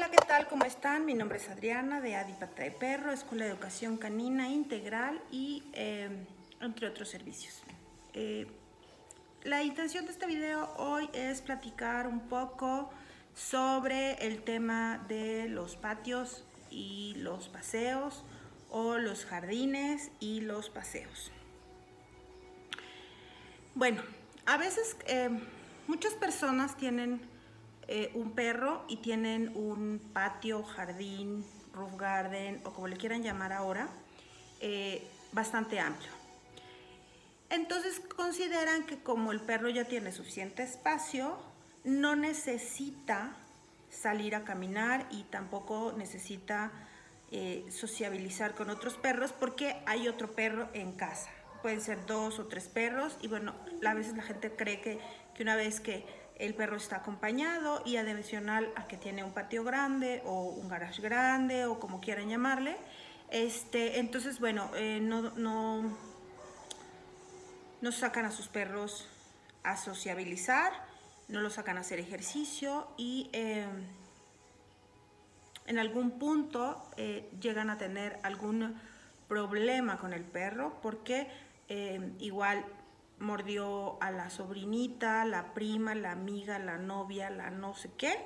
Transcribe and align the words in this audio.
Hola, 0.00 0.12
¿qué 0.12 0.26
tal? 0.26 0.48
¿Cómo 0.48 0.64
están? 0.64 1.04
Mi 1.04 1.12
nombre 1.12 1.36
es 1.36 1.50
Adriana 1.50 2.00
de 2.00 2.16
Adipata 2.16 2.62
de 2.62 2.70
Perro, 2.70 3.12
Escuela 3.12 3.44
de 3.44 3.50
Educación 3.50 3.98
Canina 3.98 4.48
Integral 4.48 5.20
y 5.30 5.62
eh, 5.74 6.08
entre 6.62 6.86
otros 6.86 7.10
servicios. 7.10 7.62
Eh, 8.14 8.46
la 9.42 9.62
intención 9.62 10.06
de 10.06 10.12
este 10.12 10.24
video 10.24 10.72
hoy 10.78 11.10
es 11.12 11.42
platicar 11.42 12.06
un 12.06 12.20
poco 12.30 12.88
sobre 13.34 14.14
el 14.26 14.40
tema 14.42 15.04
de 15.06 15.50
los 15.50 15.76
patios 15.76 16.44
y 16.70 17.12
los 17.18 17.50
paseos 17.50 18.24
o 18.70 18.96
los 18.96 19.26
jardines 19.26 20.12
y 20.18 20.40
los 20.40 20.70
paseos. 20.70 21.30
Bueno, 23.74 24.00
a 24.46 24.56
veces 24.56 24.96
eh, 25.06 25.28
muchas 25.88 26.14
personas 26.14 26.78
tienen 26.78 27.20
eh, 27.92 28.12
un 28.14 28.30
perro 28.36 28.84
y 28.86 28.98
tienen 28.98 29.50
un 29.56 30.00
patio, 30.12 30.62
jardín, 30.62 31.44
roof 31.74 31.96
garden 31.96 32.60
o 32.64 32.72
como 32.72 32.86
le 32.86 32.96
quieran 32.96 33.24
llamar 33.24 33.52
ahora, 33.52 33.88
eh, 34.60 35.04
bastante 35.32 35.80
amplio. 35.80 36.12
Entonces 37.48 38.00
consideran 38.14 38.86
que 38.86 39.02
como 39.02 39.32
el 39.32 39.40
perro 39.40 39.68
ya 39.70 39.86
tiene 39.86 40.12
suficiente 40.12 40.62
espacio, 40.62 41.36
no 41.82 42.14
necesita 42.14 43.34
salir 43.88 44.36
a 44.36 44.44
caminar 44.44 45.08
y 45.10 45.24
tampoco 45.24 45.92
necesita 45.96 46.70
eh, 47.32 47.66
sociabilizar 47.70 48.54
con 48.54 48.70
otros 48.70 48.94
perros 48.98 49.32
porque 49.32 49.82
hay 49.86 50.06
otro 50.06 50.30
perro 50.30 50.68
en 50.74 50.92
casa. 50.92 51.30
Pueden 51.60 51.80
ser 51.80 52.06
dos 52.06 52.38
o 52.38 52.46
tres 52.46 52.68
perros 52.68 53.18
y 53.20 53.26
bueno, 53.26 53.52
a 53.84 53.94
veces 53.94 54.16
la 54.16 54.22
gente 54.22 54.54
cree 54.54 54.80
que, 54.80 55.00
que 55.34 55.42
una 55.42 55.56
vez 55.56 55.80
que 55.80 56.19
el 56.40 56.54
perro 56.54 56.76
está 56.76 56.96
acompañado 56.96 57.82
y 57.84 57.96
adicional 57.96 58.72
a 58.74 58.88
que 58.88 58.96
tiene 58.96 59.22
un 59.22 59.32
patio 59.32 59.62
grande 59.62 60.22
o 60.24 60.44
un 60.44 60.68
garage 60.68 61.02
grande 61.02 61.66
o 61.66 61.78
como 61.78 62.00
quieran 62.00 62.28
llamarle, 62.28 62.76
este, 63.30 64.00
entonces 64.00 64.40
bueno, 64.40 64.70
eh, 64.74 65.00
no, 65.02 65.30
no, 65.36 65.96
no 67.80 67.92
sacan 67.92 68.24
a 68.24 68.30
sus 68.30 68.48
perros 68.48 69.06
a 69.62 69.76
sociabilizar, 69.76 70.72
no 71.28 71.40
los 71.40 71.54
sacan 71.54 71.76
a 71.76 71.80
hacer 71.80 72.00
ejercicio 72.00 72.88
y 72.96 73.28
eh, 73.34 73.66
en 75.66 75.78
algún 75.78 76.18
punto 76.18 76.82
eh, 76.96 77.30
llegan 77.38 77.68
a 77.68 77.76
tener 77.76 78.18
algún 78.22 78.80
problema 79.28 79.98
con 79.98 80.12
el 80.12 80.24
perro 80.24 80.80
porque 80.82 81.28
igual 82.18 82.64
mordió 83.20 84.02
a 84.02 84.10
la 84.10 84.30
sobrinita, 84.30 85.24
la 85.24 85.54
prima, 85.54 85.94
la 85.94 86.10
amiga, 86.10 86.58
la 86.58 86.78
novia, 86.78 87.30
la 87.30 87.50
no 87.50 87.74
sé 87.74 87.90
qué, 87.96 88.18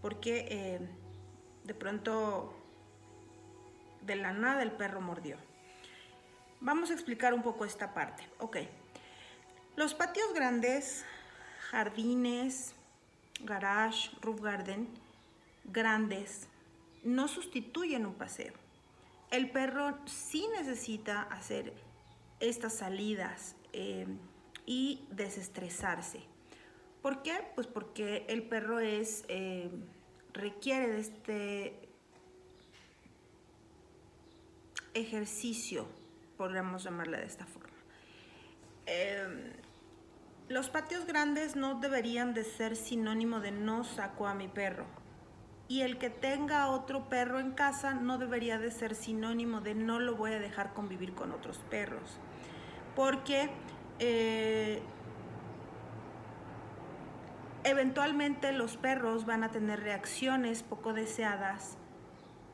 porque 0.00 0.80
de 1.64 1.74
pronto 1.74 2.54
de 4.02 4.16
la 4.16 4.32
nada 4.32 4.62
el 4.62 4.72
perro 4.72 5.00
mordió. 5.00 5.36
Vamos 6.60 6.90
a 6.90 6.94
explicar 6.94 7.34
un 7.34 7.42
poco 7.42 7.64
esta 7.64 7.92
parte. 7.92 8.28
Ok. 8.38 8.58
Los 9.76 9.94
patios 9.94 10.32
grandes, 10.34 11.04
jardines, 11.70 12.74
garage, 13.42 14.10
roof 14.20 14.40
garden, 14.40 14.88
grandes, 15.64 16.48
no 17.04 17.28
sustituyen 17.28 18.06
un 18.06 18.14
paseo. 18.14 18.54
El 19.30 19.50
perro 19.50 19.98
sí 20.06 20.46
necesita 20.56 21.22
hacer 21.22 21.74
estas 22.40 22.74
salidas 22.74 23.54
eh, 23.72 24.06
y 24.66 25.06
desestresarse. 25.10 26.22
¿Por 27.02 27.22
qué? 27.22 27.32
Pues 27.54 27.66
porque 27.66 28.26
el 28.28 28.42
perro 28.42 28.80
es, 28.80 29.24
eh, 29.28 29.70
requiere 30.32 30.88
de 30.88 31.00
este 31.00 31.88
ejercicio, 34.94 35.86
podríamos 36.36 36.84
llamarle 36.84 37.18
de 37.18 37.26
esta 37.26 37.46
forma. 37.46 37.76
Eh, 38.86 39.52
los 40.48 40.70
patios 40.70 41.06
grandes 41.06 41.56
no 41.56 41.78
deberían 41.78 42.32
de 42.32 42.42
ser 42.42 42.74
sinónimo 42.74 43.40
de 43.40 43.50
no 43.50 43.84
saco 43.84 44.26
a 44.26 44.34
mi 44.34 44.48
perro. 44.48 44.86
Y 45.68 45.82
el 45.82 45.98
que 45.98 46.08
tenga 46.08 46.68
otro 46.68 47.10
perro 47.10 47.38
en 47.38 47.52
casa 47.52 47.92
no 47.92 48.16
debería 48.16 48.58
de 48.58 48.70
ser 48.70 48.94
sinónimo 48.94 49.60
de 49.60 49.74
no 49.74 50.00
lo 50.00 50.16
voy 50.16 50.32
a 50.32 50.38
dejar 50.38 50.72
convivir 50.72 51.14
con 51.14 51.32
otros 51.32 51.58
perros. 51.70 52.18
Porque 52.98 53.48
eh, 54.00 54.82
eventualmente 57.62 58.50
los 58.50 58.76
perros 58.76 59.24
van 59.24 59.44
a 59.44 59.52
tener 59.52 59.84
reacciones 59.84 60.64
poco 60.64 60.92
deseadas 60.92 61.78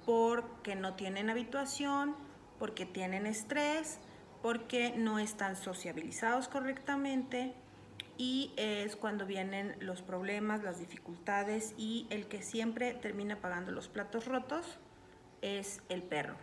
porque 0.05 0.77
no 0.77 0.97
tienen 0.97 1.31
habituación, 1.31 2.15
porque 2.59 2.85
tienen 2.85 3.27
estrés, 3.27 4.01
porque 4.43 4.93
no 4.95 5.19
están 5.19 5.57
sociabilizados 5.57 6.49
correctamente 6.49 7.55
y 8.19 8.53
es 8.59 8.97
cuando 8.97 9.25
vienen 9.25 9.75
los 9.81 10.03
problemas, 10.03 10.63
las 10.63 10.79
dificultades 10.79 11.73
y 11.79 12.07
el 12.11 12.27
que 12.27 12.43
siempre 12.43 12.93
termina 12.93 13.41
pagando 13.41 13.73
los 13.73 13.89
platos 13.89 14.27
rotos 14.27 14.79
es 15.41 15.81
el 15.89 16.03
perro. 16.03 16.37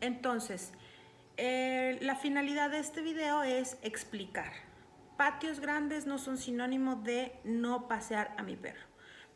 Entonces, 0.00 0.72
eh, 1.40 1.67
la 2.00 2.14
finalidad 2.14 2.70
de 2.70 2.78
este 2.78 3.02
video 3.02 3.42
es 3.42 3.78
explicar. 3.82 4.52
Patios 5.16 5.60
grandes 5.60 6.06
no 6.06 6.18
son 6.18 6.38
sinónimo 6.38 6.96
de 6.96 7.38
no 7.44 7.88
pasear 7.88 8.34
a 8.36 8.42
mi 8.42 8.56
perro. 8.56 8.86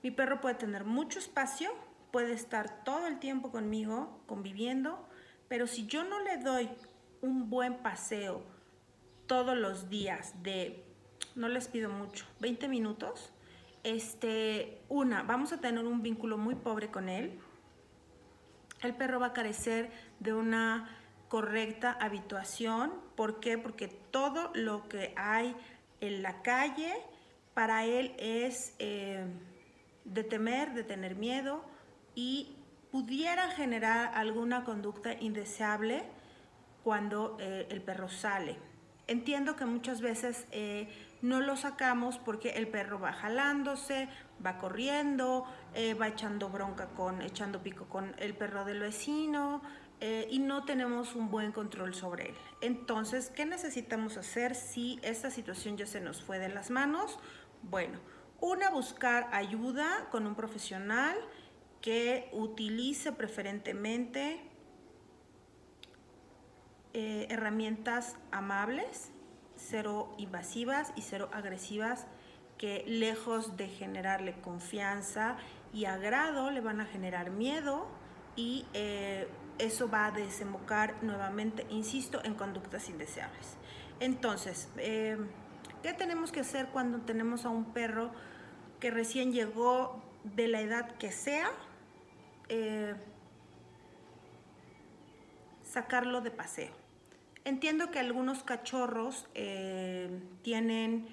Mi 0.02 0.10
perro 0.10 0.40
puede 0.40 0.54
tener 0.54 0.84
mucho 0.84 1.18
espacio, 1.18 1.70
puede 2.10 2.32
estar 2.32 2.84
todo 2.84 3.06
el 3.06 3.18
tiempo 3.18 3.50
conmigo, 3.50 4.22
conviviendo, 4.26 5.08
pero 5.48 5.66
si 5.66 5.86
yo 5.86 6.04
no 6.04 6.20
le 6.20 6.38
doy 6.38 6.68
un 7.20 7.50
buen 7.50 7.78
paseo 7.78 8.42
todos 9.26 9.56
los 9.56 9.88
días 9.88 10.42
de 10.42 10.84
no 11.34 11.48
les 11.48 11.68
pido 11.68 11.88
mucho, 11.90 12.26
20 12.40 12.68
minutos. 12.68 13.32
Este, 13.84 14.82
una, 14.88 15.22
vamos 15.22 15.52
a 15.52 15.60
tener 15.60 15.84
un 15.84 16.02
vínculo 16.02 16.36
muy 16.36 16.54
pobre 16.54 16.90
con 16.90 17.08
él. 17.08 17.38
El 18.82 18.94
perro 18.94 19.20
va 19.20 19.26
a 19.28 19.32
carecer 19.32 19.90
de 20.20 20.34
una 20.34 21.01
correcta 21.32 21.96
habituación. 21.98 22.92
¿Por 23.16 23.40
qué? 23.40 23.56
Porque 23.56 23.88
todo 23.88 24.50
lo 24.52 24.86
que 24.90 25.14
hay 25.16 25.56
en 26.02 26.22
la 26.22 26.42
calle 26.42 26.92
para 27.54 27.86
él 27.86 28.14
es 28.18 28.74
eh, 28.78 29.24
de 30.04 30.24
temer, 30.24 30.74
de 30.74 30.84
tener 30.84 31.14
miedo 31.14 31.64
y 32.14 32.54
pudiera 32.90 33.48
generar 33.48 34.12
alguna 34.14 34.62
conducta 34.64 35.14
indeseable 35.14 36.02
cuando 36.84 37.38
eh, 37.40 37.66
el 37.70 37.80
perro 37.80 38.10
sale. 38.10 38.58
Entiendo 39.06 39.56
que 39.56 39.64
muchas 39.64 40.02
veces 40.02 40.46
eh, 40.50 40.86
no 41.22 41.40
lo 41.40 41.56
sacamos 41.56 42.18
porque 42.18 42.50
el 42.50 42.68
perro 42.68 43.00
va 43.00 43.14
jalándose, 43.14 44.06
va 44.44 44.58
corriendo, 44.58 45.46
va 45.98 46.08
echando 46.08 46.50
bronca 46.50 46.88
con, 46.88 47.22
echando 47.22 47.62
pico 47.62 47.86
con 47.86 48.14
el 48.18 48.34
perro 48.34 48.66
del 48.66 48.80
vecino 48.80 49.62
eh, 50.04 50.26
y 50.28 50.40
no 50.40 50.64
tenemos 50.64 51.14
un 51.14 51.30
buen 51.30 51.52
control 51.52 51.94
sobre 51.94 52.30
él. 52.30 52.34
Entonces, 52.60 53.30
¿qué 53.30 53.46
necesitamos 53.46 54.16
hacer 54.16 54.56
si 54.56 54.98
esta 55.02 55.30
situación 55.30 55.76
ya 55.76 55.86
se 55.86 56.00
nos 56.00 56.20
fue 56.20 56.40
de 56.40 56.48
las 56.48 56.70
manos? 56.70 57.20
Bueno, 57.62 58.00
una, 58.40 58.68
buscar 58.70 59.28
ayuda 59.30 60.08
con 60.10 60.26
un 60.26 60.34
profesional 60.34 61.16
que 61.80 62.28
utilice 62.32 63.12
preferentemente 63.12 64.40
eh, 66.94 67.28
herramientas 67.30 68.16
amables 68.32 69.12
cero 69.54 70.12
invasivas 70.18 70.92
y 70.96 71.02
cero 71.02 71.30
agresivas 71.32 72.08
que 72.58 72.82
lejos 72.88 73.56
de 73.56 73.68
generarle 73.68 74.34
confianza 74.40 75.36
y 75.72 75.84
agrado 75.84 76.50
le 76.50 76.60
van 76.60 76.80
a 76.80 76.86
generar 76.86 77.30
miedo 77.30 77.86
y 78.34 78.66
eh, 78.74 79.28
eso 79.58 79.88
va 79.88 80.06
a 80.06 80.10
desembocar 80.10 80.94
nuevamente, 81.02 81.66
insisto, 81.70 82.22
en 82.24 82.34
conductas 82.34 82.88
indeseables. 82.88 83.56
Entonces, 84.00 84.68
eh, 84.78 85.16
¿qué 85.82 85.92
tenemos 85.92 86.32
que 86.32 86.40
hacer 86.40 86.68
cuando 86.68 87.00
tenemos 87.00 87.44
a 87.44 87.50
un 87.50 87.72
perro 87.72 88.10
que 88.80 88.90
recién 88.90 89.32
llegó 89.32 90.02
de 90.24 90.48
la 90.48 90.60
edad 90.60 90.96
que 90.96 91.12
sea? 91.12 91.50
Eh, 92.48 92.94
sacarlo 95.62 96.20
de 96.20 96.30
paseo. 96.30 96.72
Entiendo 97.44 97.90
que 97.90 97.98
algunos 97.98 98.42
cachorros 98.42 99.26
eh, 99.34 100.20
tienen 100.42 101.08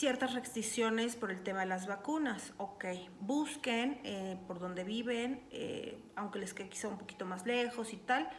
ciertas 0.00 0.32
restricciones 0.32 1.14
por 1.14 1.30
el 1.30 1.42
tema 1.42 1.60
de 1.60 1.66
las 1.66 1.86
vacunas. 1.86 2.54
Ok, 2.56 2.86
busquen 3.20 4.00
eh, 4.02 4.38
por 4.46 4.58
donde 4.58 4.82
viven, 4.82 5.42
eh, 5.50 6.02
aunque 6.16 6.38
les 6.38 6.54
quede 6.54 6.70
quizá 6.70 6.88
un 6.88 6.96
poquito 6.96 7.26
más 7.26 7.44
lejos 7.44 7.92
y 7.92 7.98
tal. 7.98 8.30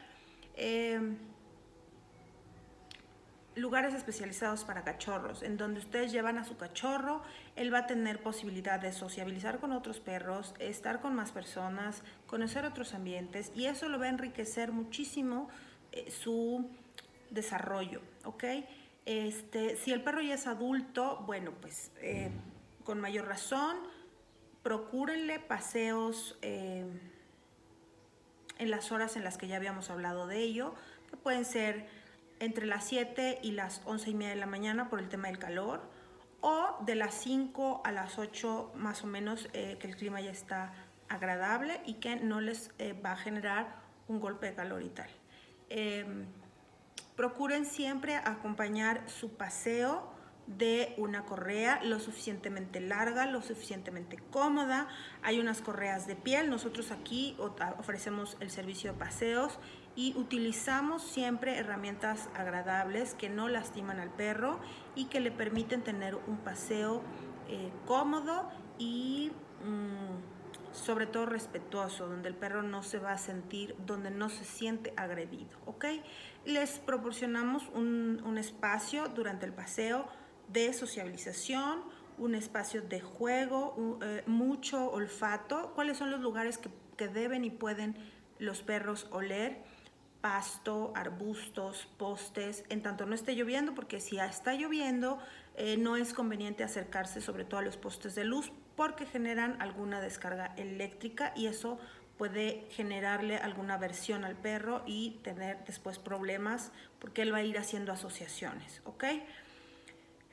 lugares 3.54 3.94
especializados 3.94 4.64
para 4.64 4.84
cachorros, 4.84 5.44
en 5.44 5.56
donde 5.58 5.82
ustedes 5.82 6.12
llevan 6.12 6.40
a 6.40 6.46
su 6.46 6.58
cachorro, 6.58 7.22
él 7.56 7.72
va 7.72 7.80
a 7.80 7.86
tener 7.86 8.24
posibilidad 8.24 8.80
de 8.80 8.92
sociabilizar 8.92 9.60
con 9.60 9.72
otros 9.72 10.00
perros, 10.00 10.56
estar 10.58 11.00
con 11.00 11.14
más 11.14 11.32
personas, 11.32 12.02
conocer 12.26 12.66
otros 12.66 12.96
ambientes 12.96 13.52
y 13.54 13.66
eso 13.66 13.88
lo 13.88 14.00
va 14.00 14.06
a 14.06 14.10
enriquecer 14.10 14.72
muchísimo 14.72 15.48
eh, 15.92 16.10
su 16.10 16.72
desarrollo, 17.30 18.02
¿ok? 18.24 18.46
Este, 19.06 19.78
si 19.78 19.92
el 19.92 20.04
perro 20.04 20.22
ya 20.22 20.36
es 20.36 20.48
adulto, 20.48 21.24
bueno, 21.26 21.52
pues 21.60 21.92
eh, 22.02 22.30
con 22.84 23.00
mayor 23.00 23.26
razón, 23.26 23.78
procúrenle 24.64 25.40
paseos 25.40 26.38
eh, 26.42 26.86
en 28.60 28.70
las 28.70 28.92
horas 28.92 29.16
en 29.16 29.24
las 29.24 29.38
que 29.38 29.48
ya 29.48 29.56
habíamos 29.56 29.90
hablado 29.90 30.28
de 30.28 30.40
ello, 30.40 30.76
que 31.10 31.18
pueden 31.18 31.46
ser 31.46 31.88
entre 32.40 32.68
las 32.68 32.86
7 32.86 33.40
y 33.42 33.52
las 33.52 33.82
11 33.86 34.12
y 34.12 34.14
media 34.14 34.30
de 34.32 34.40
la 34.40 34.46
mañana 34.46 34.90
por 34.90 35.00
el 35.00 35.10
tema 35.10 35.30
del 35.30 35.40
calor, 35.40 35.82
o 36.42 36.78
de 36.86 36.96
las 36.96 37.14
5 37.16 37.82
a 37.84 37.92
las 37.92 38.18
8 38.20 38.74
más 38.76 39.04
o 39.04 39.08
menos 39.08 39.48
eh, 39.54 39.78
que 39.80 39.88
el 39.88 39.96
clima 39.96 40.22
ya 40.22 40.32
está 40.32 40.74
agradable 41.08 41.82
y 41.86 41.96
que 41.96 42.16
no 42.16 42.40
les 42.40 42.72
va 43.04 43.12
a 43.12 43.18
generar 43.18 43.76
un 44.08 44.20
golpe 44.20 44.48
de 44.48 44.56
calor 44.56 44.82
y 44.82 44.90
tal. 44.90 45.10
Procuren 47.22 47.68
siempre 47.68 48.16
acompañar 48.16 49.08
su 49.08 49.30
paseo 49.34 50.12
de 50.48 50.96
una 50.98 51.24
correa 51.24 51.80
lo 51.84 52.00
suficientemente 52.00 52.82
larga, 52.82 53.28
lo 53.28 53.44
suficientemente 53.44 54.18
cómoda. 54.32 54.88
Hay 55.22 55.40
unas 55.40 55.62
correas 55.62 56.08
de 56.08 56.16
piel. 56.16 56.50
Nosotros 56.50 56.90
aquí 56.90 57.38
ofrecemos 57.78 58.38
el 58.40 58.50
servicio 58.50 58.94
de 58.94 58.98
paseos 58.98 59.60
y 59.96 60.18
utilizamos 60.18 61.04
siempre 61.04 61.60
herramientas 61.60 62.28
agradables 62.34 63.14
que 63.14 63.30
no 63.30 63.50
lastiman 63.50 64.00
al 64.00 64.10
perro 64.10 64.60
y 64.96 65.06
que 65.06 65.20
le 65.20 65.30
permiten 65.30 65.84
tener 65.84 66.16
un 66.16 66.38
paseo 66.38 67.04
eh, 67.50 67.72
cómodo 67.86 68.50
y 68.80 69.32
mm, 69.64 70.31
sobre 70.72 71.06
todo 71.06 71.26
respetuoso, 71.26 72.08
donde 72.08 72.30
el 72.30 72.36
perro 72.36 72.64
no 72.64 72.84
se 72.84 73.00
va 73.00 73.14
a 73.14 73.18
sentir, 73.18 73.76
donde 73.86 74.12
no 74.12 74.30
se 74.30 74.46
siente 74.46 74.94
agredido, 74.98 75.58
¿ok? 75.66 75.86
Les 76.46 76.80
proporcionamos 76.80 77.68
un, 77.74 78.22
un 78.26 78.38
espacio 78.38 79.08
durante 79.10 79.46
el 79.46 79.54
paseo 79.54 80.08
de 80.48 80.74
sociabilización, 80.74 81.84
un 82.18 82.36
espacio 82.36 82.82
de 82.82 83.02
juego, 83.02 84.00
eh, 84.02 84.24
mucho 84.28 84.92
olfato, 84.92 85.74
cuáles 85.74 85.98
son 85.98 86.12
los 86.12 86.20
lugares 86.20 86.58
que, 86.58 86.70
que 86.98 87.08
deben 87.08 87.46
y 87.46 87.50
pueden 87.50 87.96
los 88.38 88.62
perros 88.62 89.08
oler, 89.12 89.64
pasto, 90.22 90.94
arbustos, 90.96 91.88
postes, 91.98 92.64
en 92.70 92.84
tanto 92.84 93.06
no 93.06 93.16
esté 93.16 93.36
lloviendo, 93.36 93.74
porque 93.74 94.00
si 94.00 94.20
está 94.20 94.54
lloviendo 94.54 95.20
eh, 95.56 95.78
no 95.78 95.98
es 95.98 96.14
conveniente 96.14 96.64
acercarse 96.64 97.22
sobre 97.22 97.44
todo 97.44 97.60
a 97.60 97.64
los 97.64 97.78
postes 97.78 98.16
de 98.16 98.24
luz 98.24 98.52
porque 98.82 99.06
generan 99.06 99.62
alguna 99.62 100.02
descarga 100.02 100.56
eléctrica 100.58 101.34
y 101.36 101.46
eso 101.46 101.78
puede 102.18 102.66
generarle 102.72 103.38
alguna 103.38 103.76
aversión 103.76 104.26
al 104.26 104.36
perro 104.36 104.82
y 104.88 105.20
tener 105.24 105.64
después 105.66 106.00
problemas 106.00 106.72
porque 106.98 107.22
él 107.22 107.32
va 107.32 107.38
a 107.38 107.44
ir 107.44 107.60
haciendo 107.60 107.92
asociaciones, 107.92 108.82
¿ok? 108.86 109.04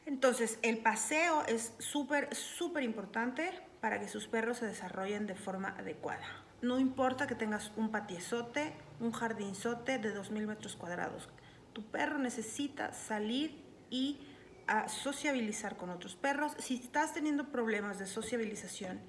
Entonces, 0.06 0.58
el 0.62 0.78
paseo 0.78 1.44
es 1.46 1.74
súper, 1.78 2.34
súper 2.34 2.84
importante 2.84 3.50
para 3.82 4.00
que 4.00 4.08
sus 4.08 4.28
perros 4.28 4.56
se 4.56 4.64
desarrollen 4.64 5.26
de 5.26 5.34
forma 5.34 5.74
adecuada. 5.76 6.24
No 6.62 6.78
importa 6.78 7.26
que 7.26 7.34
tengas 7.34 7.70
un 7.76 7.90
patiezote, 7.90 8.72
un 8.98 9.12
jardinzote 9.12 9.98
de 9.98 10.16
2.000 10.16 10.46
metros 10.46 10.74
cuadrados. 10.74 11.28
Tu 11.74 11.84
perro 11.84 12.16
necesita 12.16 12.94
salir 12.94 13.62
y 13.90 14.22
a 14.68 14.88
sociabilizar 14.88 15.76
con 15.76 15.90
otros 15.90 16.14
perros. 16.14 16.52
Si 16.58 16.76
estás 16.76 17.12
teniendo 17.14 17.50
problemas 17.50 17.98
de 17.98 18.06
sociabilización 18.06 19.00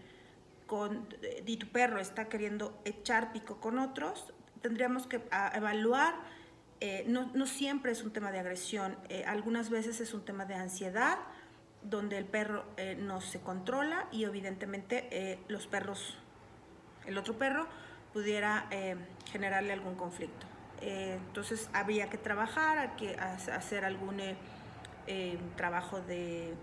con, 0.67 1.07
y 1.45 1.57
tu 1.57 1.67
perro 1.67 1.99
está 1.99 2.29
queriendo 2.29 2.79
echar 2.85 3.31
pico 3.31 3.59
con 3.59 3.77
otros, 3.79 4.33
tendríamos 4.61 5.07
que 5.07 5.21
evaluar 5.53 6.15
eh, 6.81 7.03
no, 7.07 7.29
no, 7.33 7.45
siempre 7.45 7.91
es 7.91 8.03
un 8.03 8.11
tema 8.11 8.31
de 8.31 8.39
agresión, 8.39 8.97
eh, 9.09 9.25
algunas 9.25 9.69
veces 9.69 9.99
es 9.99 10.13
un 10.13 10.23
tema 10.23 10.45
de 10.45 10.55
ansiedad, 10.55 11.17
donde 11.83 12.17
el 12.17 12.25
perro 12.25 12.63
eh, 12.77 12.95
no 12.97 13.19
se 13.19 13.41
controla 13.41 14.07
y 14.11 14.23
evidentemente 14.23 15.39
los 15.49 15.67
perros, 15.67 16.17
el 17.05 17.17
otro 17.17 17.37
perro 17.37 17.67
pudiera 18.13 18.67
generarle 19.31 19.73
algún 19.73 19.95
conflicto. 19.95 20.45
entonces 20.81 21.69
habría 21.73 22.09
que 22.09 22.17
trabajar, 22.17 22.95
que 22.95 23.15
hacer 23.15 23.85
algún 23.85 24.19
trabajo 25.55 26.01
de, 26.01 26.53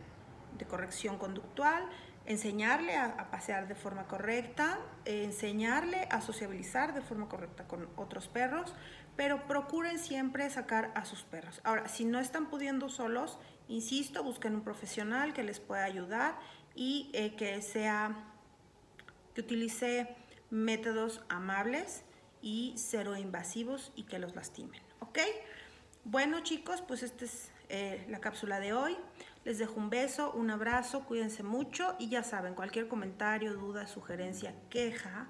de 0.58 0.64
corrección 0.66 1.18
conductual, 1.18 1.88
enseñarle 2.26 2.96
a, 2.96 3.30
pasear 3.30 3.68
de 3.68 3.74
forma 3.74 4.06
correcta, 4.06 4.80
enseñarle 5.04 6.08
a 6.10 6.20
sociabilizar 6.20 6.94
de 6.94 7.00
forma 7.00 7.28
correcta 7.28 7.66
con 7.66 7.88
otros 7.96 8.28
perros, 8.28 8.74
pero 9.16 9.46
procuren 9.46 9.98
siempre 9.98 10.50
sacar 10.50 10.90
a 10.94 11.04
sus 11.04 11.22
perros. 11.22 11.60
Ahora, 11.64 11.88
si 11.88 12.04
no 12.04 12.18
están 12.18 12.46
pudiendo 12.46 12.88
solos, 12.88 13.38
insisto, 13.68 14.22
busquen 14.22 14.54
un 14.54 14.62
profesional 14.62 15.32
que 15.32 15.42
les 15.42 15.60
pueda 15.60 15.84
ayudar 15.84 16.38
y 16.74 17.10
eh, 17.14 17.34
que 17.36 17.62
sea, 17.62 18.14
que 19.34 19.40
utilice 19.40 20.14
métodos 20.50 21.22
amables 21.28 22.02
y 22.42 22.74
cero 22.76 23.16
invasivos 23.16 23.92
y 23.96 24.04
que 24.04 24.18
los 24.18 24.34
lastimen, 24.34 24.82
¿ok? 25.00 25.18
Bueno 26.04 26.40
chicos, 26.40 26.82
pues 26.82 27.02
esta 27.02 27.24
es 27.24 27.50
eh, 27.68 28.06
la 28.08 28.20
cápsula 28.20 28.60
de 28.60 28.72
hoy. 28.72 28.96
Les 29.44 29.58
dejo 29.58 29.74
un 29.74 29.90
beso, 29.90 30.32
un 30.32 30.50
abrazo, 30.50 31.04
cuídense 31.04 31.42
mucho 31.42 31.94
y 31.98 32.08
ya 32.08 32.22
saben, 32.22 32.54
cualquier 32.54 32.88
comentario, 32.88 33.54
duda, 33.54 33.86
sugerencia, 33.86 34.54
queja, 34.70 35.28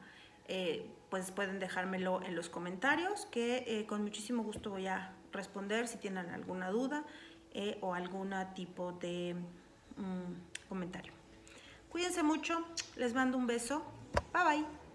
eh, 0.48 0.90
pues 1.10 1.30
pueden 1.30 1.58
dejármelo 1.58 2.22
en 2.22 2.34
los 2.34 2.48
comentarios 2.48 3.26
que 3.26 3.64
eh, 3.66 3.86
con 3.86 4.02
muchísimo 4.02 4.42
gusto 4.42 4.70
voy 4.70 4.86
a 4.86 5.12
responder 5.32 5.86
si 5.86 5.98
tienen 5.98 6.30
alguna 6.30 6.70
duda 6.70 7.04
o 7.80 7.94
algún 7.94 8.34
tipo 8.54 8.92
de 8.92 9.34
mm, 9.96 10.68
comentario. 10.68 11.14
Cuídense 11.88 12.22
mucho, 12.22 12.66
les 12.96 13.14
mando 13.14 13.38
un 13.38 13.46
beso, 13.46 13.82
bye 14.34 14.44
bye. 14.44 14.85